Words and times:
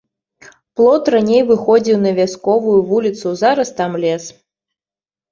Плот 0.79 1.09
раней 1.15 1.43
выходзіў 1.49 1.99
на 2.05 2.13
вясковую 2.19 2.77
вуліцу, 2.93 3.27
зараз 3.43 3.69
там 3.81 3.91
лес. 4.07 4.23